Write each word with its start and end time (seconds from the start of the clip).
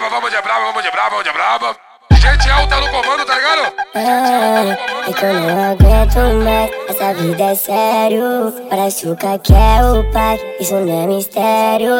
vamos 0.00 0.30
de 0.30 0.42
brava, 0.42 0.64
vamos 0.66 0.82
de 0.82 0.90
brava, 0.90 1.10
vamos 1.10 1.24
de 1.24 1.32
brava. 1.32 1.76
Gente 2.12 2.50
alta 2.50 2.80
no 2.80 2.88
comando, 2.88 3.24
tá 3.24 3.34
ligado? 3.34 3.72
É, 3.94 5.10
é 5.10 5.12
que 5.12 5.24
eu 5.24 5.34
não 5.34 5.72
aguento 5.72 6.44
mais, 6.44 6.70
essa 6.88 7.14
vida 7.14 7.42
é 7.44 7.54
sério. 7.54 8.52
Para 8.68 9.38
que 9.38 9.52
é 9.52 9.84
o 9.84 10.12
pai, 10.12 10.40
isso 10.58 10.74
não 10.74 11.02
é 11.02 11.06
mistério. 11.06 11.94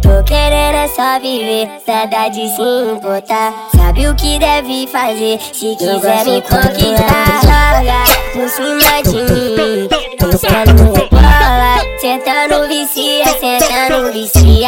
Tô 0.00 0.24
querendo 0.24 0.76
é 0.76 0.88
só 0.88 1.18
viver, 1.20 1.68
nada 1.86 2.28
de 2.28 2.48
se 2.48 2.62
importar. 2.62 3.52
Sabe 3.76 4.08
o 4.08 4.14
que 4.14 4.38
deve 4.38 4.86
fazer, 4.86 5.40
se 5.40 5.76
quiser 5.76 6.24
me 6.24 6.40
conquistar. 6.42 7.40
Joga 7.42 8.04
por 8.32 8.48
cima 8.48 9.02
de 9.02 9.32
mim, 9.32 9.88
pensando 10.18 11.10
bola. 11.10 11.80
Sentando 12.00 12.66
vicia, 12.68 13.24
sentando 13.38 14.12
vicia. 14.12 14.59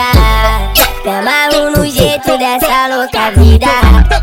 No 1.82 1.90
jeito 1.90 2.38
dessa 2.38 2.86
louca 2.86 3.32
vida 3.32 3.66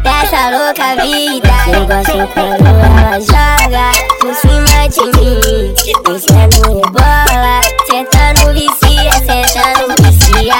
Dessa 0.01 0.49
louca 0.49 0.95
vida. 1.03 1.49
Eu 1.67 1.85
gosto 1.85 2.33
quando 2.33 2.65
ela 2.65 3.19
joga 3.19 3.91
Por 4.21 4.33
cima 4.33 4.87
de 4.87 5.01
mim 5.19 5.73
Descendo 6.05 6.79
rebola 6.79 7.59
Sentando 7.85 8.53
vicia, 8.53 9.11
sentando 9.11 9.93
vicia. 10.01 10.55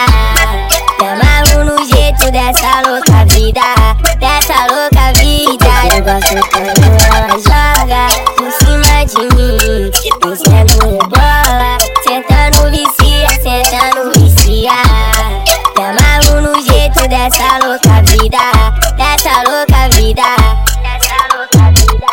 Amarro 1.00 1.64
no 1.64 1.86
jeito 1.86 2.30
dessa 2.34 2.82
louca 2.86 3.24
vida 3.28 3.62
Dessa 4.20 4.68
louca 4.68 5.14
vida. 5.22 5.96
Eu 5.96 6.04
gosto 6.04 6.50
quando 6.52 6.84
ela 7.16 7.30
joga 7.40 7.69
dessa 17.30 17.60
louca 17.64 18.02
vida, 18.12 18.40
dessa 18.98 19.44
louca 19.44 19.88
vida, 19.96 20.24
dessa 20.82 21.38
louca 21.38 21.72
vida. 21.78 22.08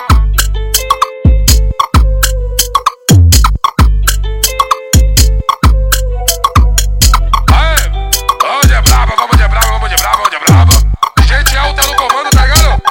vamos 8.43 8.67
de 8.67 8.83
brava, 8.83 9.15
vamos 9.17 9.37
de 9.39 9.49
brava, 9.49 9.67
vamos 9.73 9.89
de 9.89 9.97
brava, 9.97 10.17
vamos 10.17 10.31
de 10.31 10.39
brava. 10.39 10.75
Gente 11.27 11.57
alta 11.57 11.87
no 11.87 11.97
comando, 11.97 12.31
tá 12.31 12.45
ligado? 12.45 12.83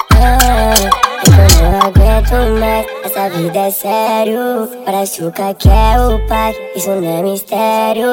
eu 1.62 1.72
não 1.72 1.80
aguento 1.80 2.60
mais, 2.60 2.86
essa 3.04 3.30
vida 3.30 3.60
é 3.60 3.70
sério. 3.70 4.68
Para 4.84 5.06
Chuca 5.06 5.54
que 5.54 5.70
é 5.70 6.00
o 6.00 6.28
pai, 6.28 6.56
isso 6.76 6.90
não 6.90 7.20
é 7.20 7.22
mistério. 7.22 8.10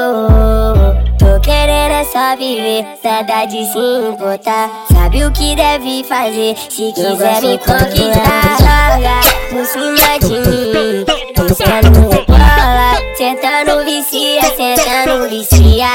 Tô 1.18 1.40
querendo 1.40 1.91
é 1.91 1.91
só 2.12 2.36
viver, 2.36 2.84
nada 3.02 3.46
de 3.46 3.64
se 3.64 3.78
importar. 3.78 4.68
Sabe 4.92 5.24
o 5.24 5.32
que 5.32 5.56
deve 5.56 6.04
fazer, 6.04 6.54
se 6.68 6.92
quiser 6.92 7.40
me 7.40 7.56
conquistar. 7.56 8.58
Joga 8.60 9.20
por 9.50 9.64
cima 9.64 10.18
de 10.20 10.50
mim, 10.50 11.04
pensando 11.34 12.24
bola. 12.26 12.98
Sentando 13.16 13.82
vicia, 13.84 14.42
sentando 14.54 15.26
vicia. 15.30 15.88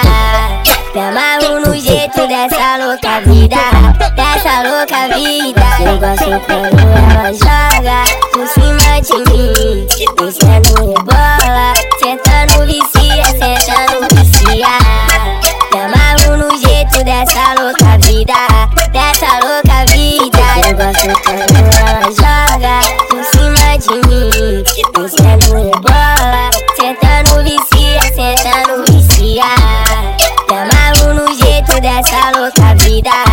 Me 0.96 1.02
amarro 1.02 1.60
no 1.60 1.74
jeito 1.76 2.28
dessa 2.28 2.78
louca 2.78 3.20
vida, 3.22 3.58
dessa 4.16 4.64
louca 4.64 5.16
vida. 5.16 5.68
Eu 5.80 6.00
gosto 6.00 6.46
quando 6.48 6.80
ela 6.80 7.32
joga 7.32 8.04
por 8.34 8.48
cima 8.48 9.02
de 9.02 9.18
mim, 9.32 9.88
essa 32.08 32.32
louca 32.40 32.74
vida 32.76 33.27